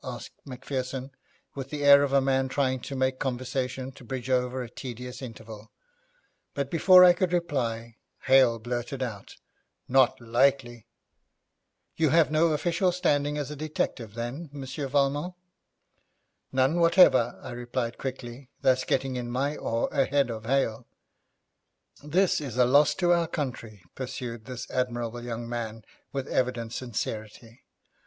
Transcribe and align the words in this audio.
asked 0.03 0.31
Macpherson, 0.45 1.11
with 1.53 1.69
the 1.69 1.83
air 1.85 2.01
of 2.01 2.11
a 2.11 2.19
man 2.19 2.47
trying 2.49 2.79
to 2.79 2.95
make 2.95 3.19
conversation 3.19 3.91
to 3.91 4.03
bridge 4.03 4.31
over 4.31 4.63
a 4.63 4.67
tedious 4.67 5.21
interval; 5.21 5.69
but 6.55 6.71
before 6.71 7.03
I 7.03 7.13
could 7.13 7.31
reply, 7.31 7.97
Hale 8.21 8.57
blurted 8.57 9.03
out, 9.03 9.35
'Not 9.87 10.19
likely!' 10.19 10.87
'You 11.97 12.09
have 12.09 12.31
no 12.31 12.47
official 12.47 12.91
standing 12.91 13.37
as 13.37 13.51
a 13.51 13.55
detective, 13.55 14.15
then, 14.15 14.49
Monsieur 14.51 14.87
Valmont?' 14.87 15.35
'None 16.51 16.79
whatever,' 16.79 17.39
I 17.43 17.51
replied 17.51 17.99
quickly, 17.99 18.49
thus 18.59 18.83
getting 18.83 19.17
in 19.17 19.29
my 19.29 19.55
oar 19.55 19.87
ahead 19.91 20.31
of 20.31 20.45
Hale. 20.47 20.87
'This 22.03 22.41
is 22.41 22.57
a 22.57 22.65
loss 22.65 22.95
to 22.95 23.11
our 23.11 23.27
country,' 23.27 23.83
pursued 23.93 24.45
this 24.45 24.67
admirable 24.71 25.21
young 25.21 25.47
man, 25.47 25.83
with 26.11 26.27
evident 26.27 26.73
sincerity. 26.73 27.61